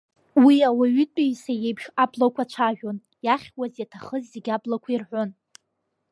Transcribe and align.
Уи 0.43 0.55
ауаҩытәыҩса 0.67 1.53
иеиԥш 1.57 1.85
аблақәа 2.03 2.43
цәажәон, 2.51 2.97
иахьуаз, 3.25 3.73
иаҭахыз 3.77 4.23
зегьы 4.33 4.51
аблақәа 4.55 4.89
ирҳәон. 4.91 5.29